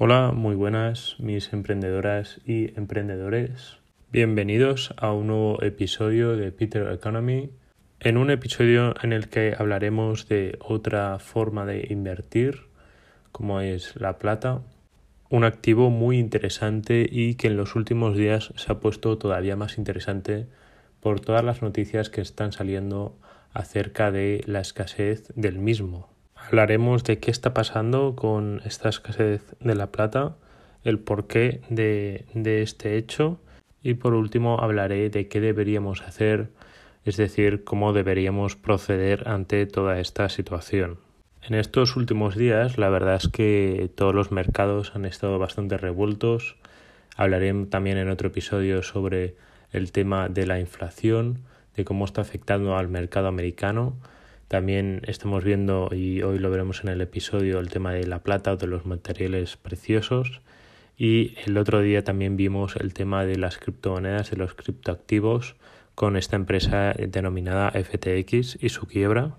Hola, 0.00 0.30
muy 0.30 0.54
buenas 0.54 1.16
mis 1.18 1.52
emprendedoras 1.52 2.40
y 2.46 2.72
emprendedores. 2.78 3.78
Bienvenidos 4.12 4.94
a 4.96 5.10
un 5.10 5.26
nuevo 5.26 5.60
episodio 5.60 6.36
de 6.36 6.52
Peter 6.52 6.86
Economy. 6.92 7.50
En 7.98 8.16
un 8.16 8.30
episodio 8.30 8.94
en 9.02 9.12
el 9.12 9.28
que 9.28 9.56
hablaremos 9.58 10.28
de 10.28 10.56
otra 10.60 11.18
forma 11.18 11.66
de 11.66 11.88
invertir, 11.90 12.68
como 13.32 13.60
es 13.60 13.96
la 13.96 14.18
plata, 14.18 14.62
un 15.30 15.42
activo 15.42 15.90
muy 15.90 16.20
interesante 16.20 17.04
y 17.10 17.34
que 17.34 17.48
en 17.48 17.56
los 17.56 17.74
últimos 17.74 18.16
días 18.16 18.52
se 18.54 18.70
ha 18.70 18.78
puesto 18.78 19.18
todavía 19.18 19.56
más 19.56 19.78
interesante 19.78 20.46
por 21.00 21.18
todas 21.18 21.42
las 21.42 21.60
noticias 21.60 22.08
que 22.08 22.20
están 22.20 22.52
saliendo 22.52 23.18
acerca 23.52 24.12
de 24.12 24.44
la 24.46 24.60
escasez 24.60 25.32
del 25.34 25.58
mismo. 25.58 26.17
Hablaremos 26.48 27.04
de 27.04 27.18
qué 27.18 27.30
está 27.30 27.52
pasando 27.52 28.16
con 28.16 28.62
esta 28.64 28.88
escasez 28.88 29.54
de 29.60 29.74
la 29.74 29.88
plata, 29.88 30.34
el 30.82 30.98
porqué 30.98 31.60
de, 31.68 32.24
de 32.32 32.62
este 32.62 32.96
hecho 32.96 33.38
y 33.82 33.92
por 33.92 34.14
último 34.14 34.58
hablaré 34.58 35.10
de 35.10 35.28
qué 35.28 35.42
deberíamos 35.42 36.00
hacer, 36.00 36.48
es 37.04 37.18
decir, 37.18 37.64
cómo 37.64 37.92
deberíamos 37.92 38.56
proceder 38.56 39.28
ante 39.28 39.66
toda 39.66 40.00
esta 40.00 40.30
situación. 40.30 40.96
En 41.42 41.54
estos 41.54 41.96
últimos 41.96 42.34
días 42.34 42.78
la 42.78 42.88
verdad 42.88 43.16
es 43.16 43.28
que 43.28 43.90
todos 43.94 44.14
los 44.14 44.32
mercados 44.32 44.92
han 44.94 45.04
estado 45.04 45.38
bastante 45.38 45.76
revueltos. 45.76 46.56
Hablaré 47.14 47.52
también 47.66 47.98
en 47.98 48.08
otro 48.08 48.28
episodio 48.28 48.82
sobre 48.82 49.36
el 49.70 49.92
tema 49.92 50.30
de 50.30 50.46
la 50.46 50.58
inflación, 50.58 51.40
de 51.76 51.84
cómo 51.84 52.06
está 52.06 52.22
afectando 52.22 52.78
al 52.78 52.88
mercado 52.88 53.28
americano. 53.28 53.96
También 54.48 55.02
estamos 55.06 55.44
viendo, 55.44 55.90
y 55.92 56.22
hoy 56.22 56.38
lo 56.38 56.50
veremos 56.50 56.82
en 56.82 56.88
el 56.88 57.02
episodio, 57.02 57.60
el 57.60 57.68
tema 57.68 57.92
de 57.92 58.06
la 58.06 58.22
plata 58.22 58.52
o 58.52 58.56
de 58.56 58.66
los 58.66 58.86
materiales 58.86 59.58
preciosos. 59.58 60.40
Y 60.96 61.34
el 61.44 61.58
otro 61.58 61.80
día 61.80 62.02
también 62.02 62.36
vimos 62.36 62.74
el 62.76 62.94
tema 62.94 63.26
de 63.26 63.36
las 63.36 63.58
criptomonedas, 63.58 64.30
de 64.30 64.38
los 64.38 64.54
criptoactivos, 64.54 65.54
con 65.94 66.16
esta 66.16 66.36
empresa 66.36 66.94
denominada 66.94 67.72
FTX 67.72 68.56
y 68.58 68.70
su 68.70 68.86
quiebra. 68.86 69.36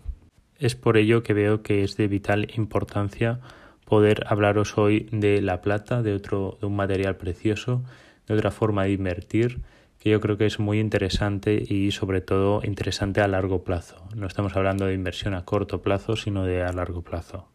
Es 0.59 0.75
por 0.75 0.95
ello 0.95 1.23
que 1.23 1.33
veo 1.33 1.64
que 1.64 1.83
es 1.83 1.98
de 1.98 2.08
vital 2.08 2.48
importancia 2.55 3.39
poder 3.86 4.26
hablaros 4.28 4.78
hoy 4.78 5.09
de 5.11 5.42
la 5.42 5.61
plata, 5.61 6.03
de 6.03 6.14
otro, 6.14 6.59
de 6.61 6.67
un 6.67 6.76
material 6.76 7.16
precioso, 7.16 7.83
de 8.28 8.36
otra 8.36 8.52
forma 8.52 8.83
de 8.83 8.92
invertir 8.92 9.61
que 10.00 10.09
yo 10.09 10.22
creo 10.22 10.38
que 10.38 10.45
es 10.45 10.59
muy 10.59 10.80
interesante 10.80 11.61
y 11.67 11.92
sobre 11.92 12.22
todo 12.22 12.61
interesante 12.64 13.22
a 13.22 13.28
largo 13.28 13.64
plazo. 13.64 14.08
No 14.16 14.28
estamos 14.28 14.55
hablando 14.55 14.86
de 14.86 14.94
inversión 14.94 15.33
a 15.33 15.44
corto 15.44 15.81
plazo, 15.81 16.16
sino 16.16 16.45
de 16.45 16.64
a 16.64 16.72
largo 16.72 17.02
plazo. 17.02 17.50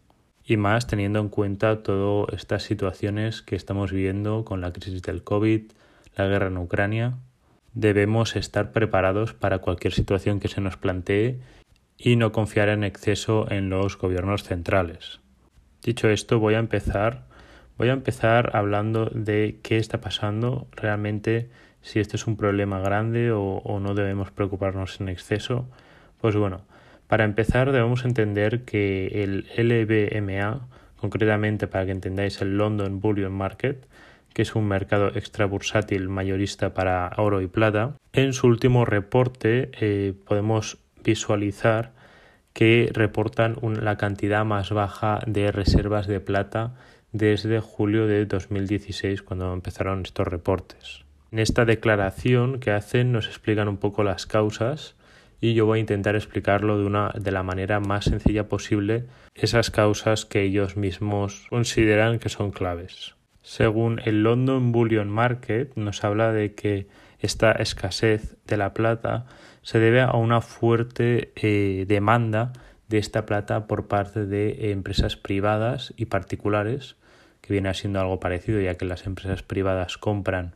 Y 0.44 0.58
más 0.58 0.86
teniendo 0.86 1.20
en 1.20 1.30
cuenta 1.30 1.82
todas 1.82 2.34
estas 2.34 2.62
situaciones 2.62 3.40
que 3.40 3.56
estamos 3.56 3.92
viviendo 3.92 4.44
con 4.44 4.60
la 4.60 4.72
crisis 4.72 5.00
del 5.02 5.24
COVID, 5.24 5.72
la 6.16 6.26
guerra 6.26 6.48
en 6.48 6.58
Ucrania, 6.58 7.14
debemos 7.72 8.36
estar 8.36 8.72
preparados 8.72 9.32
para 9.32 9.60
cualquier 9.60 9.94
situación 9.94 10.38
que 10.38 10.48
se 10.48 10.60
nos 10.60 10.76
plantee 10.76 11.40
y 11.96 12.16
no 12.16 12.30
confiar 12.30 12.68
en 12.68 12.84
exceso 12.84 13.50
en 13.50 13.70
los 13.70 13.96
gobiernos 13.96 14.44
centrales. 14.44 15.20
Dicho 15.82 16.10
esto, 16.10 16.38
voy 16.38 16.54
a 16.54 16.58
empezar 16.58 17.24
voy 17.76 17.88
a 17.88 17.92
empezar 17.92 18.54
hablando 18.54 19.06
de 19.06 19.58
qué 19.62 19.78
está 19.78 20.00
pasando 20.00 20.68
realmente 20.72 21.50
si 21.84 22.00
este 22.00 22.16
es 22.16 22.26
un 22.26 22.36
problema 22.36 22.80
grande 22.80 23.30
o, 23.30 23.78
no 23.78 23.94
debemos 23.94 24.30
preocuparnos 24.30 25.00
en 25.00 25.10
exceso. 25.10 25.68
Pues 26.20 26.34
bueno, 26.34 26.62
para 27.08 27.24
empezar 27.24 27.72
debemos 27.72 28.06
entender 28.06 28.64
que 28.64 29.22
el 29.22 29.46
LBMA, 29.56 30.66
concretamente 30.96 31.66
para 31.68 31.84
que 31.84 31.92
entendáis 31.92 32.40
el 32.40 32.56
London 32.56 33.00
Bullion 33.00 33.32
Market, 33.32 33.86
que 34.32 34.42
es 34.42 34.54
un 34.54 34.66
mercado 34.66 35.08
extra 35.08 35.44
bursátil 35.44 36.08
mayorista 36.08 36.72
para 36.72 37.12
oro 37.18 37.42
y 37.42 37.48
plata, 37.48 37.96
en 38.14 38.32
su 38.32 38.46
último 38.46 38.86
reporte 38.86 39.70
eh, 39.78 40.14
podemos 40.26 40.78
visualizar 41.04 41.92
que 42.54 42.88
reportan 42.94 43.56
la 43.82 43.98
cantidad 43.98 44.44
más 44.46 44.70
baja 44.70 45.20
de 45.26 45.52
reservas 45.52 46.06
de 46.06 46.20
plata 46.20 46.74
desde 47.12 47.60
julio 47.60 48.06
de 48.06 48.24
2016 48.24 49.22
cuando 49.22 49.52
empezaron 49.52 50.02
estos 50.02 50.26
reportes. 50.26 51.04
En 51.34 51.40
esta 51.40 51.64
declaración 51.64 52.60
que 52.60 52.70
hacen 52.70 53.10
nos 53.10 53.26
explican 53.26 53.66
un 53.66 53.78
poco 53.78 54.04
las 54.04 54.24
causas 54.24 54.94
y 55.40 55.54
yo 55.54 55.66
voy 55.66 55.78
a 55.78 55.80
intentar 55.80 56.14
explicarlo 56.14 56.78
de, 56.78 56.84
una, 56.84 57.10
de 57.12 57.32
la 57.32 57.42
manera 57.42 57.80
más 57.80 58.04
sencilla 58.04 58.46
posible 58.48 59.06
esas 59.34 59.72
causas 59.72 60.26
que 60.26 60.42
ellos 60.42 60.76
mismos 60.76 61.48
consideran 61.50 62.20
que 62.20 62.28
son 62.28 62.52
claves. 62.52 63.16
Según 63.42 64.00
el 64.04 64.22
London 64.22 64.70
Bullion 64.70 65.10
Market 65.10 65.74
nos 65.74 66.04
habla 66.04 66.30
de 66.30 66.54
que 66.54 66.86
esta 67.18 67.50
escasez 67.50 68.36
de 68.46 68.56
la 68.56 68.72
plata 68.72 69.26
se 69.62 69.80
debe 69.80 70.02
a 70.02 70.12
una 70.12 70.40
fuerte 70.40 71.32
eh, 71.34 71.84
demanda 71.88 72.52
de 72.86 72.98
esta 72.98 73.26
plata 73.26 73.66
por 73.66 73.88
parte 73.88 74.24
de 74.24 74.70
empresas 74.70 75.16
privadas 75.16 75.94
y 75.96 76.04
particulares, 76.04 76.94
que 77.40 77.52
viene 77.52 77.74
siendo 77.74 77.98
algo 77.98 78.20
parecido 78.20 78.60
ya 78.60 78.76
que 78.76 78.84
las 78.84 79.04
empresas 79.04 79.42
privadas 79.42 79.98
compran 79.98 80.54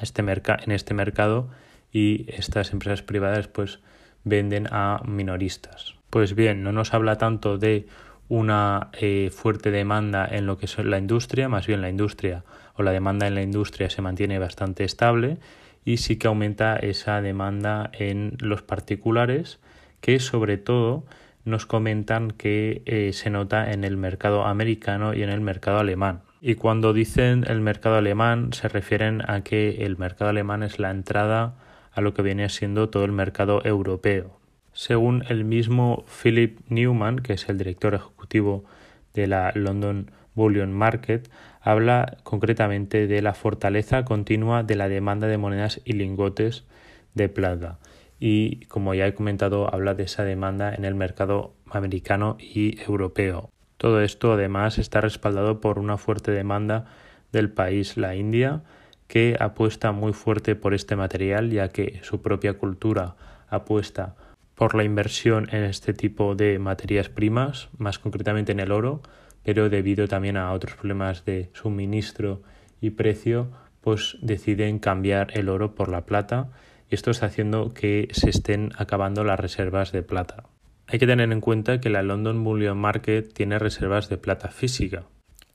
este 0.00 0.22
en 0.22 0.72
este 0.72 0.94
mercado 0.94 1.48
y 1.92 2.26
estas 2.28 2.72
empresas 2.72 3.02
privadas 3.02 3.48
pues 3.48 3.80
venden 4.24 4.68
a 4.70 5.02
minoristas. 5.06 5.94
Pues 6.10 6.34
bien, 6.34 6.62
no 6.62 6.72
nos 6.72 6.94
habla 6.94 7.16
tanto 7.16 7.58
de 7.58 7.86
una 8.28 8.90
eh, 8.92 9.30
fuerte 9.32 9.70
demanda 9.70 10.26
en 10.30 10.46
lo 10.46 10.56
que 10.56 10.66
es 10.66 10.78
la 10.78 10.98
industria, 10.98 11.48
más 11.48 11.66
bien 11.66 11.82
la 11.82 11.90
industria 11.90 12.44
o 12.74 12.82
la 12.82 12.92
demanda 12.92 13.26
en 13.26 13.34
la 13.34 13.42
industria 13.42 13.90
se 13.90 14.02
mantiene 14.02 14.38
bastante 14.38 14.84
estable 14.84 15.38
y 15.84 15.96
sí 15.96 16.16
que 16.16 16.28
aumenta 16.28 16.76
esa 16.76 17.20
demanda 17.22 17.90
en 17.92 18.36
los 18.38 18.62
particulares 18.62 19.58
que 20.00 20.20
sobre 20.20 20.58
todo 20.58 21.04
nos 21.44 21.66
comentan 21.66 22.30
que 22.30 22.82
eh, 22.86 23.12
se 23.12 23.30
nota 23.30 23.72
en 23.72 23.84
el 23.84 23.96
mercado 23.96 24.44
americano 24.44 25.14
y 25.14 25.22
en 25.22 25.30
el 25.30 25.40
mercado 25.40 25.78
alemán. 25.78 26.22
Y 26.42 26.54
cuando 26.54 26.94
dicen 26.94 27.44
el 27.48 27.60
mercado 27.60 27.96
alemán 27.96 28.54
se 28.54 28.68
refieren 28.68 29.22
a 29.28 29.42
que 29.42 29.84
el 29.84 29.98
mercado 29.98 30.30
alemán 30.30 30.62
es 30.62 30.78
la 30.78 30.90
entrada 30.90 31.56
a 31.92 32.00
lo 32.00 32.14
que 32.14 32.22
viene 32.22 32.48
siendo 32.48 32.88
todo 32.88 33.04
el 33.04 33.12
mercado 33.12 33.62
europeo. 33.64 34.40
Según 34.72 35.22
el 35.28 35.44
mismo 35.44 36.04
Philip 36.06 36.60
Newman, 36.68 37.18
que 37.18 37.34
es 37.34 37.48
el 37.50 37.58
director 37.58 37.94
ejecutivo 37.94 38.64
de 39.12 39.26
la 39.26 39.52
London 39.54 40.12
Bullion 40.34 40.72
Market, 40.72 41.30
habla 41.60 42.16
concretamente 42.22 43.06
de 43.06 43.20
la 43.20 43.34
fortaleza 43.34 44.06
continua 44.06 44.62
de 44.62 44.76
la 44.76 44.88
demanda 44.88 45.26
de 45.26 45.36
monedas 45.36 45.82
y 45.84 45.92
lingotes 45.92 46.64
de 47.12 47.28
plata. 47.28 47.80
Y 48.18 48.64
como 48.66 48.94
ya 48.94 49.06
he 49.06 49.14
comentado, 49.14 49.72
habla 49.74 49.94
de 49.94 50.04
esa 50.04 50.24
demanda 50.24 50.74
en 50.74 50.86
el 50.86 50.94
mercado 50.94 51.54
americano 51.70 52.38
y 52.38 52.80
europeo. 52.80 53.50
Todo 53.80 54.02
esto 54.02 54.34
además 54.34 54.76
está 54.76 55.00
respaldado 55.00 55.62
por 55.62 55.78
una 55.78 55.96
fuerte 55.96 56.32
demanda 56.32 56.84
del 57.32 57.50
país, 57.50 57.96
la 57.96 58.14
India, 58.14 58.60
que 59.06 59.38
apuesta 59.40 59.90
muy 59.90 60.12
fuerte 60.12 60.54
por 60.54 60.74
este 60.74 60.96
material 60.96 61.48
ya 61.50 61.68
que 61.68 61.98
su 62.02 62.20
propia 62.20 62.58
cultura 62.58 63.16
apuesta 63.48 64.16
por 64.54 64.74
la 64.74 64.84
inversión 64.84 65.48
en 65.50 65.64
este 65.64 65.94
tipo 65.94 66.34
de 66.34 66.58
materias 66.58 67.08
primas, 67.08 67.70
más 67.78 67.98
concretamente 67.98 68.52
en 68.52 68.60
el 68.60 68.70
oro, 68.70 69.00
pero 69.44 69.70
debido 69.70 70.08
también 70.08 70.36
a 70.36 70.52
otros 70.52 70.74
problemas 70.74 71.24
de 71.24 71.48
suministro 71.54 72.42
y 72.82 72.90
precio, 72.90 73.50
pues 73.80 74.18
deciden 74.20 74.78
cambiar 74.78 75.28
el 75.38 75.48
oro 75.48 75.74
por 75.74 75.88
la 75.88 76.04
plata 76.04 76.50
y 76.90 76.96
esto 76.96 77.12
está 77.12 77.24
haciendo 77.24 77.72
que 77.72 78.08
se 78.12 78.28
estén 78.28 78.72
acabando 78.76 79.24
las 79.24 79.40
reservas 79.40 79.90
de 79.90 80.02
plata. 80.02 80.44
Hay 80.92 80.98
que 80.98 81.06
tener 81.06 81.30
en 81.30 81.40
cuenta 81.40 81.80
que 81.80 81.88
la 81.88 82.02
London 82.02 82.42
Bullion 82.42 82.76
Market 82.76 83.32
tiene 83.32 83.60
reservas 83.60 84.08
de 84.08 84.18
plata 84.18 84.48
física 84.48 85.04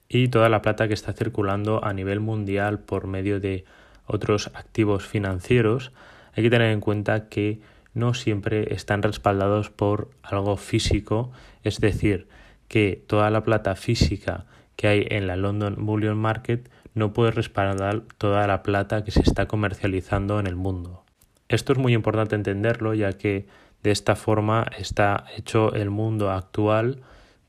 y 0.07 0.29
toda 0.29 0.47
la 0.47 0.61
plata 0.61 0.87
que 0.87 0.93
está 0.93 1.11
circulando 1.11 1.83
a 1.83 1.91
nivel 1.91 2.21
mundial 2.21 2.79
por 2.79 3.07
medio 3.07 3.41
de 3.41 3.65
otros 4.05 4.49
activos 4.53 5.05
financieros, 5.05 5.91
hay 6.35 6.43
que 6.43 6.49
tener 6.49 6.71
en 6.71 6.79
cuenta 6.79 7.27
que 7.27 7.59
no 7.93 8.13
siempre 8.13 8.73
están 8.73 9.03
respaldados 9.03 9.69
por 9.69 10.09
algo 10.23 10.55
físico, 10.55 11.33
es 11.63 11.81
decir, 11.81 12.29
que 12.69 13.03
toda 13.05 13.29
la 13.29 13.43
plata 13.43 13.75
física 13.75 14.45
que 14.77 14.87
hay 14.87 15.05
en 15.09 15.27
la 15.27 15.35
London 15.35 15.75
Bullion 15.79 16.17
Market 16.17 16.69
no 16.93 17.11
puede 17.11 17.31
respaldar 17.31 18.03
toda 18.17 18.47
la 18.47 18.63
plata 18.63 19.03
que 19.03 19.11
se 19.11 19.21
está 19.21 19.47
comercializando 19.47 20.39
en 20.39 20.47
el 20.47 20.55
mundo. 20.55 21.03
Esto 21.49 21.73
es 21.73 21.79
muy 21.79 21.93
importante 21.93 22.35
entenderlo 22.35 22.93
ya 22.93 23.13
que 23.13 23.47
de 23.85 23.91
esta 23.91 24.15
forma 24.15 24.65
está 24.79 25.25
hecho 25.37 25.75
el 25.75 25.91
mundo 25.91 26.31
actual. 26.31 27.03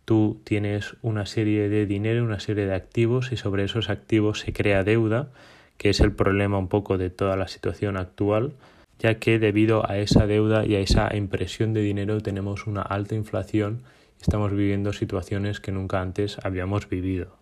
Tú 0.04 0.42
tienes 0.44 0.94
una 1.00 1.24
serie 1.24 1.70
de 1.70 1.86
dinero, 1.86 2.22
una 2.22 2.40
serie 2.40 2.66
de 2.66 2.74
activos 2.74 3.32
y 3.32 3.38
sobre 3.38 3.64
esos 3.64 3.88
activos 3.88 4.40
se 4.40 4.52
crea 4.52 4.84
deuda, 4.84 5.30
que 5.78 5.88
es 5.88 6.00
el 6.00 6.12
problema 6.12 6.58
un 6.58 6.68
poco 6.68 6.98
de 6.98 7.08
toda 7.08 7.36
la 7.36 7.48
situación 7.48 7.96
actual, 7.96 8.52
ya 8.98 9.14
que 9.14 9.38
debido 9.38 9.90
a 9.90 9.96
esa 9.96 10.26
deuda 10.26 10.66
y 10.66 10.74
a 10.74 10.80
esa 10.80 11.16
impresión 11.16 11.72
de 11.72 11.80
dinero 11.80 12.20
tenemos 12.20 12.66
una 12.66 12.82
alta 12.82 13.14
inflación 13.14 13.84
y 14.18 14.20
estamos 14.20 14.52
viviendo 14.52 14.92
situaciones 14.92 15.58
que 15.58 15.72
nunca 15.72 16.02
antes 16.02 16.36
habíamos 16.42 16.90
vivido. 16.90 17.34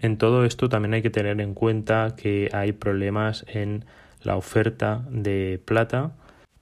En 0.00 0.16
todo 0.16 0.46
esto 0.46 0.70
también 0.70 0.94
hay 0.94 1.02
que 1.02 1.10
tener 1.10 1.38
en 1.42 1.52
cuenta 1.52 2.14
que 2.16 2.48
hay 2.54 2.72
problemas 2.72 3.44
en 3.46 3.84
la 4.22 4.36
oferta 4.36 5.04
de 5.10 5.60
plata, 5.62 6.12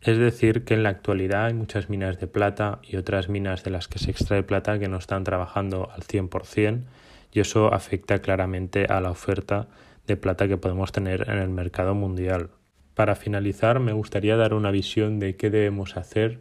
es 0.06 0.18
decir, 0.18 0.64
que 0.64 0.74
en 0.74 0.84
la 0.84 0.90
actualidad 0.90 1.46
hay 1.46 1.54
muchas 1.54 1.90
minas 1.90 2.20
de 2.20 2.28
plata 2.28 2.78
y 2.84 2.96
otras 2.96 3.28
minas 3.28 3.64
de 3.64 3.72
las 3.72 3.88
que 3.88 3.98
se 3.98 4.12
extrae 4.12 4.44
plata 4.44 4.78
que 4.78 4.86
no 4.86 4.98
están 4.98 5.24
trabajando 5.24 5.90
al 5.92 6.02
100% 6.02 6.84
y 7.32 7.40
eso 7.40 7.74
afecta 7.74 8.20
claramente 8.20 8.86
a 8.86 9.00
la 9.00 9.10
oferta 9.10 9.66
de 10.06 10.16
plata 10.16 10.46
que 10.46 10.58
podemos 10.58 10.92
tener 10.92 11.28
en 11.28 11.38
el 11.38 11.48
mercado 11.48 11.96
mundial. 11.96 12.50
Para 12.94 13.16
finalizar, 13.16 13.80
me 13.80 13.92
gustaría 13.92 14.36
dar 14.36 14.54
una 14.54 14.70
visión 14.70 15.18
de 15.18 15.34
qué 15.34 15.50
debemos 15.50 15.96
hacer 15.96 16.38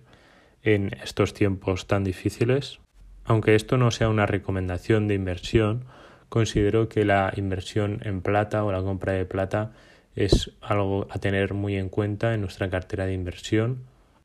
en 0.62 0.92
estos 1.04 1.34
tiempos 1.34 1.88
tan 1.88 2.04
difíciles. 2.04 2.80
Aunque 3.24 3.56
esto 3.56 3.78
no 3.78 3.90
sea 3.90 4.10
una 4.10 4.28
recomendación 4.28 5.08
de 5.08 5.16
inversión, 5.16 5.86
considero 6.30 6.88
que 6.88 7.04
la 7.04 7.34
inversión 7.36 8.00
en 8.04 8.22
plata 8.22 8.64
o 8.64 8.72
la 8.72 8.84
compra 8.84 9.14
de 9.14 9.26
plata 9.26 9.72
es 10.16 10.52
algo 10.62 11.08
a 11.10 11.20
tener 11.20 11.54
muy 11.54 11.76
en 11.76 11.90
cuenta 11.90 12.34
en 12.34 12.42
nuestra 12.42 12.70
cartera 12.70 13.06
de 13.06 13.14
inversión. 13.14 13.84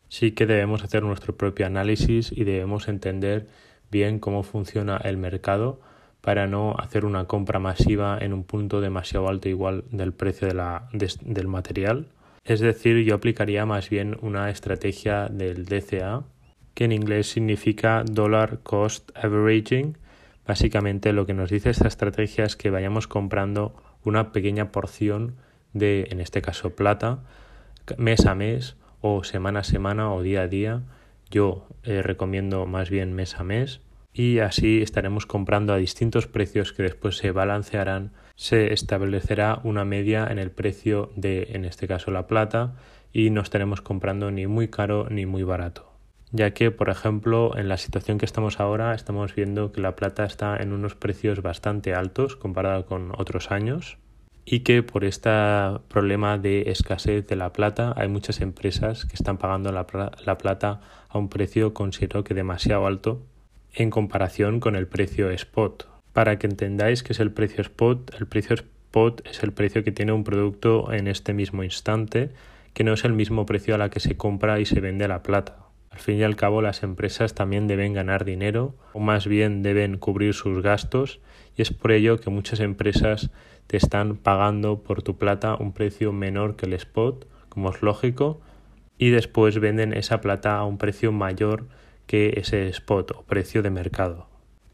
Sí 0.09 0.33
que 0.33 0.47
debemos 0.47 0.83
hacer 0.83 1.03
nuestro 1.03 1.37
propio 1.37 1.67
análisis 1.67 2.33
y 2.33 2.45
debemos 2.45 2.89
entender 2.89 3.47
bien 3.91 4.19
cómo 4.19 4.43
funciona 4.43 4.97
el 4.99 5.17
mercado 5.17 5.81
para 6.21 6.47
no 6.47 6.75
hacer 6.79 7.05
una 7.05 7.25
compra 7.25 7.59
masiva 7.59 8.19
en 8.21 8.33
un 8.33 8.45
punto 8.45 8.81
demasiado 8.81 9.29
alto 9.29 9.49
igual 9.49 9.85
del 9.91 10.13
precio 10.13 10.47
de 10.49 10.55
la, 10.55 10.89
del 10.93 11.49
material. 11.49 12.07
Es 12.45 12.61
decir, 12.61 13.05
yo 13.05 13.15
aplicaría 13.15 13.67
más 13.67 13.91
bien 13.91 14.17
una 14.21 14.51
estrategia 14.51 15.29
del 15.29 15.65
DCA, 15.65 16.25
que 16.75 16.85
en 16.85 16.93
inglés 16.93 17.31
significa 17.31 18.05
Dollar 18.05 18.61
Cost 18.63 19.11
Averaging. 19.17 19.97
Básicamente 20.47 21.13
lo 21.13 21.27
que 21.27 21.35
nos 21.35 21.51
dice 21.51 21.71
esta 21.71 21.89
estrategia 21.89 22.45
es 22.45 22.57
que 22.57 22.71
vayamos 22.71 23.07
comprando 23.07 23.75
una 24.05 24.33
pequeña 24.33 24.73
porción 24.73 25.37
de, 25.73 26.09
en 26.11 26.21
este 26.21 26.43
caso, 26.43 26.75
plata, 26.75 27.21
mes 27.97 28.27
a 28.27 28.35
mes 28.35 28.77
o 29.01 29.25
semana 29.25 29.61
a 29.61 29.65
semana 29.65 30.13
o 30.13 30.23
día 30.23 30.43
a 30.43 30.49
día. 30.49 30.83
Yo 31.31 31.67
eh, 31.85 32.03
recomiendo 32.03 32.67
más 32.67 32.91
bien 32.91 33.13
mes 33.13 33.39
a 33.39 33.45
mes 33.45 33.81
y 34.13 34.41
así 34.41 34.83
estaremos 34.83 35.27
comprando 35.27 35.73
a 35.73 35.77
distintos 35.77 36.27
precios 36.27 36.73
que 36.73 36.83
después 36.83 37.17
se 37.17 37.31
balancearán. 37.31 38.13
Se 38.37 38.73
establecerá 38.73 39.61
una 39.63 39.85
media 39.85 40.27
en 40.31 40.39
el 40.39 40.51
precio 40.51 41.11
de, 41.17 41.49
en 41.53 41.65
este 41.65 41.87
caso, 41.87 42.11
la 42.11 42.27
plata 42.27 42.75
y 43.13 43.31
no 43.31 43.41
estaremos 43.41 43.81
comprando 43.81 44.31
ni 44.31 44.47
muy 44.47 44.69
caro 44.69 45.09
ni 45.11 45.27
muy 45.27 45.43
barato 45.43 45.91
ya 46.33 46.53
que, 46.53 46.71
por 46.71 46.91
ejemplo, 46.91 47.57
en 47.57 47.69
la 47.69 47.77
situación 47.77 48.19
que 48.19 48.25
estamos 48.25 48.61
ahora, 48.61 48.95
estamos 48.95 49.35
viendo 49.35 49.73
que 49.73 49.81
la 49.81 49.97
plata 49.97 50.25
está 50.25 50.57
en 50.57 50.73
unos 50.73 50.95
precios 50.95 51.43
bastante 51.43 51.95
altos 51.95 52.37
comparado 52.37 52.87
con 52.87 53.13
otros 53.19 53.51
años 53.51 53.99
y 54.52 54.61
que 54.61 54.82
por 54.82 55.05
este 55.05 55.31
problema 55.87 56.37
de 56.37 56.73
escasez 56.73 57.25
de 57.25 57.37
la 57.37 57.52
plata 57.52 57.94
hay 57.97 58.08
muchas 58.08 58.41
empresas 58.41 59.05
que 59.05 59.14
están 59.14 59.38
pagando 59.38 59.70
la, 59.70 59.87
plata 59.87 60.81
a 61.08 61.19
un 61.19 61.29
precio 61.29 61.73
considero 61.73 62.25
que 62.25 62.35
demasiado 62.35 62.85
alto 62.85 63.23
en 63.73 63.91
comparación 63.91 64.58
con 64.58 64.75
el 64.75 64.88
precio 64.88 65.31
spot. 65.31 65.87
Para 66.12 66.37
que 66.41 66.49
entendáis 66.49 67.05
qué 67.05 67.12
es 67.12 67.20
el 67.20 67.31
precio 67.31 67.61
spot, 67.61 68.12
el 68.19 68.26
precio 68.26 68.56
spot 68.56 69.25
es 69.25 69.41
el 69.44 69.52
precio 69.52 69.85
que 69.85 69.93
tiene 69.93 70.11
un 70.11 70.25
producto 70.25 70.93
en 70.93 71.06
este 71.06 71.32
mismo 71.32 71.62
instante, 71.62 72.31
que 72.75 72.82
no 72.82 72.94
es 72.94 73.05
el 73.05 73.12
mismo 73.12 73.47
precio 73.47 73.76
a 73.76 73.79
la 73.79 73.88
que 73.88 74.00
se 74.00 74.17
compra 74.17 74.58
y 74.58 74.67
se 74.67 74.81
vende 74.81 75.06
la 75.06 75.23
plata. 75.23 75.70
Al 75.91 75.99
fin 75.99 76.19
y 76.19 76.23
al 76.23 76.37
cabo 76.37 76.63
las 76.63 76.83
empresas 76.83 77.35
también 77.35 77.67
deben 77.67 77.93
ganar 77.93 78.25
dinero 78.25 78.75
o 78.93 79.01
más 79.01 79.27
bien 79.27 79.63
deben 79.63 79.99
cubrir 79.99 80.35
sus 80.35 80.63
gastos 80.63 81.21
y 81.57 81.63
es 81.63 81.73
por 81.73 81.93
ello 81.93 82.21
que 82.21 82.31
muchas 82.31 82.61
empresas 82.61 83.31
te 83.67 83.77
están 83.77 84.17
pagando 84.17 84.83
por 84.83 85.03
tu 85.03 85.19
plata 85.19 85.57
un 85.57 85.73
precio 85.73 86.13
menor 86.13 86.57
que 86.57 86.67
el 86.67 86.73
spot, 86.75 87.27
como 87.49 87.71
es 87.71 87.83
lógico, 87.83 88.41
y 88.99 89.11
después 89.11 89.59
venden 89.61 89.93
esa 89.93 90.21
plata 90.21 90.57
a 90.57 90.65
un 90.65 90.79
precio 90.79 91.13
mayor 91.13 91.67
que 92.07 92.35
ese 92.37 92.69
spot 92.69 93.13
o 93.13 93.23
precio 93.23 93.63
de 93.63 93.71
mercado. 93.71 94.27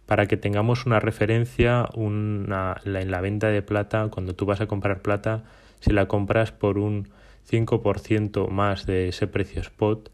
Para 0.06 0.26
que 0.26 0.36
tengamos 0.36 0.86
una 0.86 1.00
referencia 1.00 1.86
en 1.94 2.48
la 2.48 3.20
venta 3.20 3.48
de 3.48 3.62
plata, 3.62 4.08
cuando 4.10 4.34
tú 4.34 4.46
vas 4.46 4.60
a 4.60 4.66
comprar 4.66 5.02
plata, 5.02 5.44
si 5.80 5.92
la 5.92 6.08
compras 6.08 6.52
por 6.52 6.78
un 6.78 7.08
5% 7.50 8.48
más 8.48 8.86
de 8.86 9.08
ese 9.08 9.26
precio 9.26 9.60
spot, 9.60 10.10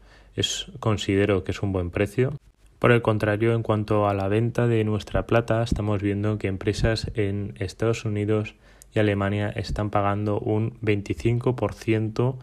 considero 0.79 1.43
que 1.43 1.51
es 1.51 1.61
un 1.61 1.71
buen 1.71 1.89
precio. 1.89 2.33
Por 2.79 2.91
el 2.91 3.01
contrario, 3.01 3.53
en 3.53 3.63
cuanto 3.63 4.09
a 4.09 4.13
la 4.13 4.27
venta 4.27 4.67
de 4.67 4.83
nuestra 4.83 5.25
plata, 5.25 5.63
estamos 5.63 6.01
viendo 6.01 6.37
que 6.37 6.47
empresas 6.47 7.09
en 7.15 7.55
Estados 7.59 8.03
Unidos 8.03 8.55
y 8.93 8.99
Alemania 8.99 9.49
están 9.49 9.89
pagando 9.89 10.39
un 10.39 10.79
25% 10.81 12.35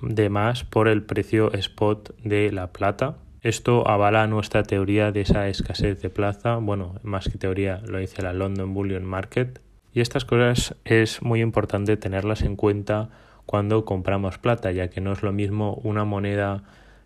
de 0.00 0.28
más 0.30 0.64
por 0.64 0.88
el 0.88 1.02
precio 1.02 1.52
spot 1.52 2.16
de 2.24 2.50
la 2.50 2.72
plata. 2.72 3.18
Esto 3.42 3.88
avala 3.88 4.26
nuestra 4.26 4.62
teoría 4.62 5.12
de 5.12 5.22
esa 5.22 5.48
escasez 5.48 6.00
de 6.00 6.10
plaza, 6.10 6.56
bueno, 6.56 6.94
más 7.02 7.28
que 7.28 7.38
teoría 7.38 7.82
lo 7.86 7.98
dice 7.98 8.22
la 8.22 8.32
London 8.32 8.72
Bullion 8.74 9.04
Market. 9.04 9.60
Y 9.92 10.00
estas 10.00 10.24
cosas 10.24 10.76
es 10.84 11.22
muy 11.22 11.40
importante 11.40 11.96
tenerlas 11.96 12.42
en 12.42 12.56
cuenta 12.56 13.10
cuando 13.46 13.84
compramos 13.84 14.38
plata, 14.38 14.70
ya 14.72 14.88
que 14.88 15.00
no 15.00 15.12
es 15.12 15.22
lo 15.22 15.32
mismo 15.32 15.74
una 15.82 16.04
moneda, 16.04 16.62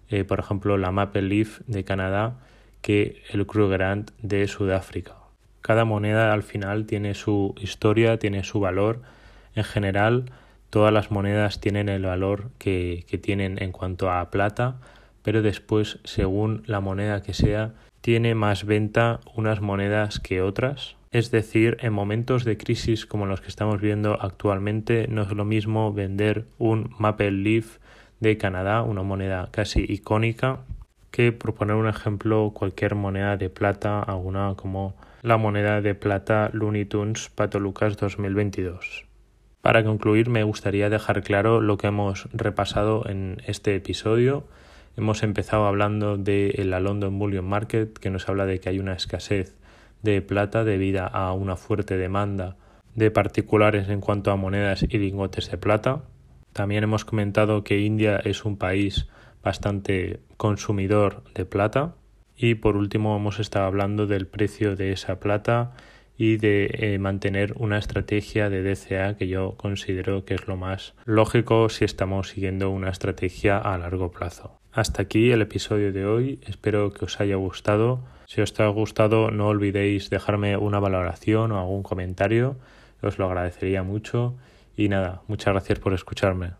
eh, 0.09 0.25
por 0.25 0.41
ejemplo 0.41 0.79
la 0.79 0.91
Maple 0.91 1.23
Leaf 1.23 1.61
de 1.67 1.85
Canadá, 1.85 2.39
que 2.83 3.23
el 3.33 3.47
Krugerrand 3.47 4.11
de 4.23 4.47
Sudáfrica. 4.47 5.15
Cada 5.61 5.85
moneda 5.85 6.33
al 6.33 6.43
final 6.43 6.87
tiene 6.87 7.15
su 7.15 7.55
historia, 7.61 8.19
tiene 8.19 8.45
su 8.45 8.61
valor. 8.61 9.03
En 9.57 9.65
general, 9.65 10.31
todas 10.71 10.93
las 10.93 11.11
monedas 11.11 11.61
tienen 11.61 11.89
el 11.89 12.03
valor 12.03 12.51
que, 12.59 13.05
que 13.09 13.19
tienen 13.19 13.61
en 13.61 13.73
cuanto 13.73 14.11
a 14.11 14.31
plata, 14.31 14.77
pero 15.25 15.43
después, 15.43 15.99
según 16.05 16.63
la 16.67 16.81
moneda 16.81 17.23
que 17.23 17.35
sea, 17.35 17.73
tiene 18.01 18.37
más 18.37 18.65
venta 18.65 19.19
unas 19.35 19.61
monedas 19.61 20.21
que 20.21 20.41
otras. 20.41 20.95
Es 21.11 21.33
decir, 21.33 21.79
en 21.81 21.93
momentos 21.93 22.45
de 22.45 22.57
crisis 22.57 23.05
como 23.05 23.27
los 23.27 23.41
que 23.41 23.49
estamos 23.49 23.81
viendo 23.81 24.23
actualmente, 24.23 25.09
no 25.09 25.23
es 25.23 25.33
lo 25.33 25.45
mismo 25.45 25.93
vender 25.93 26.45
un 26.59 26.95
Maple 26.99 27.33
Leaf 27.33 27.79
de 28.21 28.37
Canadá, 28.37 28.83
una 28.83 29.03
moneda 29.03 29.49
casi 29.51 29.85
icónica, 29.89 30.61
que 31.11 31.33
por 31.33 31.55
poner 31.55 31.77
un 31.77 31.89
ejemplo 31.89 32.53
cualquier 32.55 32.95
moneda 32.95 33.37
de 33.37 33.51
plata, 33.51 34.01
alguna 34.01 34.55
como 34.57 34.95
la 35.23 35.37
moneda 35.37 35.81
de 35.81 35.95
plata 35.95 36.51
Looney 36.53 36.85
Tunes 36.85 37.31
Pato 37.35 37.59
Lucas 37.59 37.97
2022. 37.97 39.07
Para 39.63 39.83
concluir 39.83 40.29
me 40.29 40.45
gustaría 40.45 40.89
dejar 40.91 41.23
claro 41.23 41.61
lo 41.61 41.77
que 41.77 41.89
hemos 41.89 42.29
repasado 42.33 43.09
en 43.09 43.43
este 43.47 43.75
episodio. 43.75 44.45
Hemos 44.97 45.23
empezado 45.23 45.67
hablando 45.67 46.17
de 46.17 46.55
la 46.65 46.81
London 46.81 47.19
Bullion 47.19 47.45
Market 47.45 47.99
que 47.99 48.11
nos 48.11 48.29
habla 48.29 48.47
de 48.47 48.61
que 48.61 48.69
hay 48.69 48.79
una 48.79 48.93
escasez 48.93 49.57
de 50.03 50.23
plata 50.23 50.63
debido 50.63 51.05
a 51.05 51.33
una 51.33 51.57
fuerte 51.57 51.97
demanda 51.97 52.57
de 52.95 53.11
particulares 53.11 53.89
en 53.89 54.01
cuanto 54.01 54.31
a 54.31 54.37
monedas 54.37 54.85
y 54.89 54.99
lingotes 54.99 55.51
de 55.51 55.59
plata. 55.59 56.03
También 56.57 56.85
hemos 56.85 57.05
comentado 57.05 57.65
que 57.65 57.81
India 57.81 58.17
es 58.17 58.47
un 58.47 58.57
país 58.57 59.09
bastante 59.43 60.21
consumidor 60.39 61.23
de 61.35 61.45
plata. 61.45 61.97
Y 62.35 62.55
por 62.55 62.79
último 62.79 63.15
hemos 63.15 63.41
estado 63.41 63.67
hablando 63.67 64.07
del 64.07 64.27
precio 64.27 64.75
de 64.75 64.91
esa 64.93 65.21
plata 65.21 65.75
y 66.17 66.39
de 66.39 66.71
eh, 66.73 66.99
mantener 66.99 67.53
una 67.59 67.77
estrategia 67.77 68.49
de 68.49 68.63
DCA 68.63 69.19
que 69.19 69.29
yo 69.29 69.59
considero 69.59 70.25
que 70.25 70.33
es 70.33 70.49
lo 70.49 70.57
más 70.57 70.95
lógico 71.05 71.69
si 71.69 71.85
estamos 71.85 72.31
siguiendo 72.31 72.71
una 72.71 72.89
estrategia 72.89 73.59
a 73.59 73.77
largo 73.77 74.11
plazo. 74.11 74.59
Hasta 74.73 75.03
aquí 75.03 75.33
el 75.33 75.43
episodio 75.43 75.93
de 75.93 76.07
hoy, 76.07 76.41
espero 76.47 76.95
que 76.95 77.05
os 77.05 77.21
haya 77.21 77.37
gustado. 77.37 78.01
Si 78.25 78.41
os 78.41 78.59
ha 78.59 78.67
gustado 78.69 79.31
no 79.31 79.49
olvidéis 79.49 80.09
dejarme 80.09 80.57
una 80.57 80.81
valoración 80.81 81.53
o 81.53 81.61
algún 81.61 81.83
comentario, 81.83 82.57
os 83.03 83.19
lo 83.19 83.27
agradecería 83.27 83.83
mucho 83.83 84.39
y 84.77 84.89
nada, 84.89 85.23
muchas 85.27 85.53
gracias 85.53 85.79
por 85.79 85.95
escucharme. 85.95 86.53